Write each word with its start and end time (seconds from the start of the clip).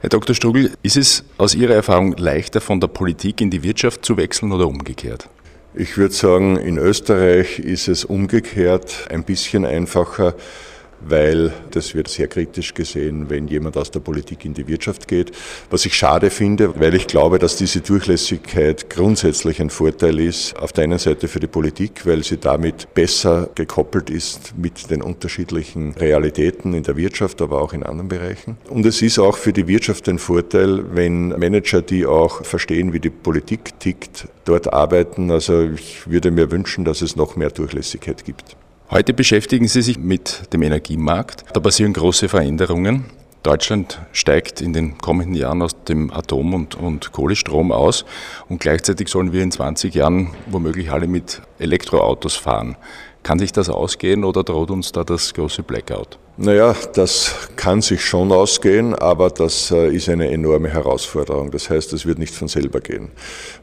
Herr 0.00 0.10
Dr. 0.10 0.32
Strugel, 0.32 0.70
ist 0.84 0.96
es 0.96 1.24
aus 1.38 1.56
Ihrer 1.56 1.74
Erfahrung 1.74 2.16
leichter, 2.16 2.60
von 2.60 2.78
der 2.78 2.86
Politik 2.86 3.40
in 3.40 3.50
die 3.50 3.64
Wirtschaft 3.64 4.04
zu 4.04 4.16
wechseln 4.16 4.52
oder 4.52 4.68
umgekehrt? 4.68 5.28
Ich 5.74 5.98
würde 5.98 6.14
sagen, 6.14 6.56
in 6.56 6.78
Österreich 6.78 7.58
ist 7.58 7.88
es 7.88 8.04
umgekehrt 8.04 9.08
ein 9.10 9.24
bisschen 9.24 9.66
einfacher 9.66 10.34
weil 11.00 11.52
das 11.70 11.94
wird 11.94 12.08
sehr 12.08 12.28
kritisch 12.28 12.74
gesehen, 12.74 13.30
wenn 13.30 13.48
jemand 13.48 13.76
aus 13.76 13.90
der 13.90 14.00
Politik 14.00 14.44
in 14.44 14.54
die 14.54 14.66
Wirtschaft 14.66 15.08
geht. 15.08 15.32
Was 15.70 15.84
ich 15.86 15.94
schade 15.94 16.30
finde, 16.30 16.78
weil 16.80 16.94
ich 16.94 17.06
glaube, 17.06 17.38
dass 17.38 17.56
diese 17.56 17.80
Durchlässigkeit 17.80 18.90
grundsätzlich 18.90 19.60
ein 19.60 19.70
Vorteil 19.70 20.18
ist. 20.20 20.56
Auf 20.58 20.72
der 20.72 20.84
einen 20.84 20.98
Seite 20.98 21.28
für 21.28 21.40
die 21.40 21.46
Politik, 21.46 22.06
weil 22.06 22.24
sie 22.24 22.38
damit 22.38 22.94
besser 22.94 23.48
gekoppelt 23.54 24.10
ist 24.10 24.54
mit 24.56 24.90
den 24.90 25.02
unterschiedlichen 25.02 25.92
Realitäten 25.92 26.74
in 26.74 26.82
der 26.82 26.96
Wirtschaft, 26.96 27.40
aber 27.42 27.60
auch 27.60 27.72
in 27.72 27.82
anderen 27.82 28.08
Bereichen. 28.08 28.56
Und 28.68 28.86
es 28.86 29.02
ist 29.02 29.18
auch 29.18 29.36
für 29.36 29.52
die 29.52 29.68
Wirtschaft 29.68 30.08
ein 30.08 30.18
Vorteil, 30.18 30.84
wenn 30.94 31.28
Manager, 31.28 31.82
die 31.82 32.06
auch 32.06 32.44
verstehen, 32.44 32.92
wie 32.92 33.00
die 33.00 33.10
Politik 33.10 33.78
tickt, 33.78 34.28
dort 34.44 34.72
arbeiten. 34.72 35.30
Also 35.30 35.62
ich 35.62 36.08
würde 36.08 36.30
mir 36.30 36.50
wünschen, 36.50 36.84
dass 36.84 37.02
es 37.02 37.16
noch 37.16 37.36
mehr 37.36 37.50
Durchlässigkeit 37.50 38.24
gibt. 38.24 38.56
Heute 38.90 39.12
beschäftigen 39.12 39.68
Sie 39.68 39.82
sich 39.82 39.98
mit 39.98 40.50
dem 40.54 40.62
Energiemarkt. 40.62 41.44
Da 41.52 41.60
passieren 41.60 41.92
große 41.92 42.26
Veränderungen. 42.30 43.04
Deutschland 43.42 44.00
steigt 44.12 44.62
in 44.62 44.72
den 44.72 44.96
kommenden 44.96 45.34
Jahren 45.34 45.60
aus 45.60 45.84
dem 45.84 46.10
Atom- 46.10 46.54
und, 46.54 46.74
und, 46.74 47.12
Kohlestrom 47.12 47.70
aus 47.70 48.06
und 48.48 48.60
gleichzeitig 48.60 49.08
sollen 49.08 49.34
wir 49.34 49.42
in 49.42 49.52
20 49.52 49.94
Jahren 49.94 50.30
womöglich 50.46 50.90
alle 50.90 51.06
mit 51.06 51.42
Elektroautos 51.58 52.36
fahren. 52.36 52.76
Kann 53.22 53.38
sich 53.38 53.52
das 53.52 53.68
ausgehen 53.68 54.24
oder 54.24 54.42
droht 54.42 54.70
uns 54.70 54.90
da 54.90 55.04
das 55.04 55.34
große 55.34 55.62
Blackout? 55.62 56.18
Naja, 56.40 56.72
das 56.94 57.34
kann 57.56 57.82
sich 57.82 58.04
schon 58.04 58.30
ausgehen, 58.30 58.94
aber 58.94 59.28
das 59.28 59.72
äh, 59.72 59.92
ist 59.92 60.08
eine 60.08 60.30
enorme 60.30 60.68
Herausforderung. 60.68 61.50
Das 61.50 61.68
heißt, 61.68 61.92
es 61.94 62.06
wird 62.06 62.20
nicht 62.20 62.32
von 62.32 62.46
selber 62.46 62.78
gehen. 62.78 63.08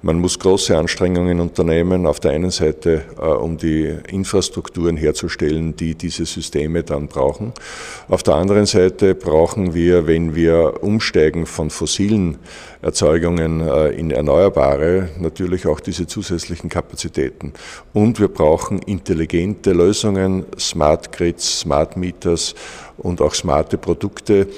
Man 0.00 0.18
muss 0.18 0.38
große 0.38 0.74
Anstrengungen 0.74 1.38
unternehmen, 1.40 2.06
auf 2.06 2.18
der 2.18 2.30
einen 2.30 2.50
Seite, 2.50 3.04
äh, 3.20 3.26
um 3.26 3.58
die 3.58 3.94
Infrastrukturen 4.08 4.96
herzustellen, 4.96 5.76
die 5.76 5.94
diese 5.94 6.24
Systeme 6.24 6.82
dann 6.82 7.08
brauchen. 7.08 7.52
Auf 8.08 8.22
der 8.22 8.36
anderen 8.36 8.64
Seite 8.64 9.14
brauchen 9.14 9.74
wir, 9.74 10.06
wenn 10.06 10.34
wir 10.34 10.82
umsteigen 10.82 11.44
von 11.44 11.68
fossilen 11.68 12.38
Erzeugungen 12.80 13.60
äh, 13.60 13.90
in 13.90 14.10
erneuerbare, 14.10 15.10
natürlich 15.20 15.66
auch 15.66 15.78
diese 15.78 16.06
zusätzlichen 16.06 16.70
Kapazitäten. 16.70 17.52
Und 17.92 18.18
wir 18.18 18.28
brauchen 18.28 18.78
intelligente 18.78 19.72
Lösungen, 19.72 20.46
Smart 20.58 21.12
Grids, 21.12 21.60
Smart 21.60 21.98
Meters, 21.98 22.54
und 22.98 23.20
auch 23.20 23.34
smarte 23.34 23.78
Produkte, 23.78 24.48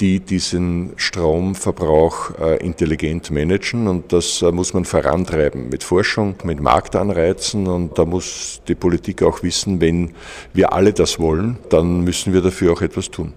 die 0.00 0.20
diesen 0.20 0.92
Stromverbrauch 0.96 2.38
äh, 2.38 2.56
intelligent 2.64 3.30
managen. 3.30 3.86
Und 3.86 4.12
das 4.12 4.42
äh, 4.42 4.50
muss 4.50 4.72
man 4.72 4.84
vorantreiben 4.84 5.68
mit 5.68 5.84
Forschung, 5.84 6.36
mit 6.44 6.60
Marktanreizen. 6.60 7.66
Und 7.66 7.98
da 7.98 8.04
muss 8.04 8.62
die 8.66 8.74
Politik 8.74 9.22
auch 9.22 9.42
wissen, 9.42 9.80
wenn 9.80 10.12
wir 10.54 10.72
alle 10.72 10.92
das 10.92 11.18
wollen, 11.18 11.58
dann 11.68 12.00
müssen 12.00 12.32
wir 12.32 12.40
dafür 12.40 12.72
auch 12.72 12.82
etwas 12.82 13.10
tun. 13.10 13.34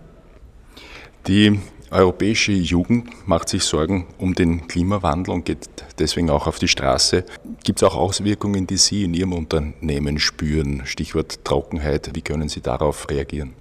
Die 1.28 1.60
europäische 1.92 2.54
Jugend 2.54 3.28
macht 3.28 3.50
sich 3.50 3.64
Sorgen 3.64 4.08
um 4.18 4.34
den 4.34 4.68
Klimawandel 4.68 5.34
und 5.34 5.46
geht 5.46 5.70
deswegen 6.00 6.30
auch 6.30 6.48
auf 6.48 6.60
die 6.60 6.68
Straße. 6.68 7.24
Gibt 7.64 7.82
es 7.82 7.84
auch 7.84 7.96
Auswirkungen, 7.96 8.66
die 8.68 8.78
Sie 8.78 9.04
in 9.04 9.14
Ihrem 9.14 9.34
Unternehmen 9.34 10.20
spüren? 10.20 10.82
Stichwort 10.86 11.46
Trockenheit. 11.46 12.12
Wie 12.14 12.22
können 12.22 12.50
Sie 12.50 12.62
darauf 12.62 13.10
reagieren? 13.10 13.54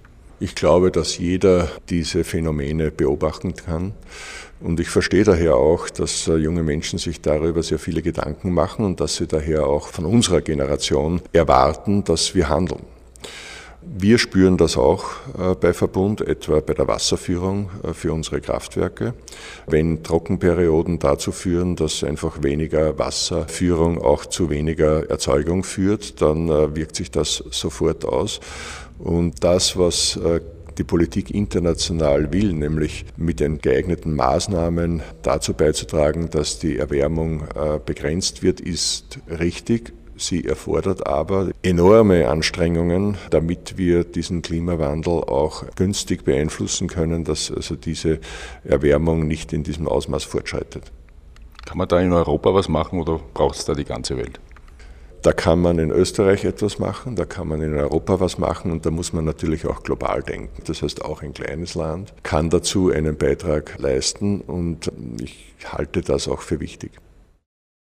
Ich 0.43 0.55
glaube, 0.55 0.91
dass 0.91 1.19
jeder 1.19 1.69
diese 1.89 2.25
Phänomene 2.25 2.91
beobachten 2.91 3.55
kann. 3.55 3.93
Und 4.59 4.81
ich 4.81 4.89
verstehe 4.89 5.23
daher 5.23 5.55
auch, 5.55 5.89
dass 5.89 6.27
äh, 6.27 6.35
junge 6.35 6.63
Menschen 6.63 6.99
sich 6.99 7.21
darüber 7.21 7.63
sehr 7.63 7.79
viele 7.79 8.01
Gedanken 8.01 8.51
machen 8.51 8.83
und 8.83 8.99
dass 8.99 9.15
sie 9.15 9.25
daher 9.25 9.65
auch 9.65 9.87
von 9.87 10.03
unserer 10.05 10.41
Generation 10.41 11.21
erwarten, 11.31 12.03
dass 12.03 12.35
wir 12.35 12.49
handeln. 12.49 12.81
Wir 13.85 14.17
spüren 14.17 14.57
das 14.57 14.77
auch 14.77 15.11
äh, 15.37 15.55
bei 15.55 15.73
Verbund, 15.73 16.21
etwa 16.21 16.59
bei 16.59 16.73
der 16.73 16.87
Wasserführung 16.87 17.69
äh, 17.83 17.93
für 17.93 18.13
unsere 18.13 18.41
Kraftwerke. 18.41 19.13
Wenn 19.67 20.03
Trockenperioden 20.03 20.99
dazu 20.99 21.31
führen, 21.31 21.75
dass 21.75 22.03
einfach 22.03 22.43
weniger 22.43 22.97
Wasserführung 22.97 24.01
auch 24.01 24.25
zu 24.25 24.49
weniger 24.49 25.09
Erzeugung 25.09 25.63
führt, 25.63 26.21
dann 26.21 26.49
wirkt 26.75 26.95
sich 26.95 27.11
das 27.11 27.43
sofort 27.51 28.05
aus. 28.05 28.39
Und 28.99 29.43
das, 29.43 29.77
was 29.77 30.17
äh, 30.17 30.41
die 30.77 30.83
Politik 30.83 31.31
international 31.31 32.33
will, 32.33 32.53
nämlich 32.53 33.05
mit 33.17 33.39
den 33.39 33.59
geeigneten 33.59 34.15
Maßnahmen 34.15 35.01
dazu 35.21 35.53
beizutragen, 35.53 36.29
dass 36.29 36.59
die 36.59 36.77
Erwärmung 36.77 37.43
äh, 37.55 37.79
begrenzt 37.83 38.43
wird, 38.43 38.59
ist 38.59 39.19
richtig. 39.27 39.93
Sie 40.17 40.45
erfordert 40.45 41.07
aber 41.07 41.49
enorme 41.63 42.27
Anstrengungen, 42.29 43.17
damit 43.29 43.77
wir 43.77 44.03
diesen 44.03 44.41
Klimawandel 44.41 45.23
auch 45.23 45.65
günstig 45.75 46.23
beeinflussen 46.23 46.87
können, 46.87 47.23
dass 47.23 47.51
also 47.51 47.75
diese 47.75 48.19
Erwärmung 48.63 49.27
nicht 49.27 49.53
in 49.53 49.63
diesem 49.63 49.87
Ausmaß 49.87 50.23
fortschreitet. 50.23 50.91
Kann 51.65 51.77
man 51.77 51.87
da 51.87 51.99
in 51.99 52.13
Europa 52.13 52.53
was 52.53 52.69
machen 52.69 52.99
oder 52.99 53.19
braucht 53.33 53.57
es 53.57 53.65
da 53.65 53.73
die 53.73 53.85
ganze 53.85 54.17
Welt? 54.17 54.39
Da 55.23 55.31
kann 55.31 55.61
man 55.61 55.79
in 55.79 55.89
Österreich 55.89 56.43
etwas 56.43 56.79
machen, 56.79 57.15
da 57.15 57.23
kann 57.23 57.47
man 57.47 57.61
in 57.61 57.73
Europa 57.73 58.19
was 58.19 58.37
machen 58.37 58.71
und 58.71 58.85
da 58.85 58.91
muss 58.91 59.13
man 59.13 59.23
natürlich 59.23 59.65
auch 59.65 59.81
global 59.81 60.21
denken. 60.21 60.61
Das 60.65 60.81
heißt, 60.81 61.05
auch 61.05 61.21
ein 61.21 61.33
kleines 61.33 61.75
Land 61.75 62.13
kann 62.23 62.49
dazu 62.49 62.91
einen 62.91 63.15
Beitrag 63.15 63.79
leisten 63.79 64.41
und 64.41 64.91
ich 65.21 65.55
halte 65.65 66.01
das 66.01 66.27
auch 66.27 66.41
für 66.41 66.59
wichtig. 66.59 66.91